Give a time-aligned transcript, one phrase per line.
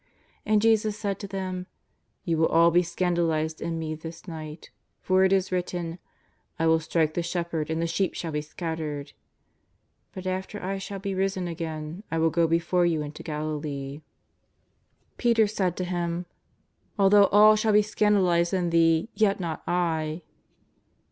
[0.47, 1.65] And Jesus said to them:'^
[2.25, 5.99] You will all be scan dalized in Me this night, for it is written:'
[6.57, 9.13] I will strike the shepherd and the sheep shall be scattered.'
[10.11, 14.01] But after I shall be risen again, I will go before you into Galilee."
[15.17, 16.25] Peter said to Him:
[16.97, 20.23] '^Although all shall be scan dalized in Thee, yet not I."